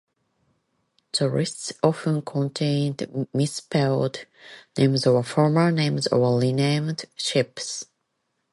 The 1.11 1.27
lists 1.27 1.73
often 1.83 2.23
contained 2.23 3.27
misspelled 3.35 4.25
names 4.75 5.05
or 5.05 5.21
former 5.23 5.71
names 5.71 6.07
of 6.07 6.21
renamed 6.41 7.05
ships. 7.15 7.85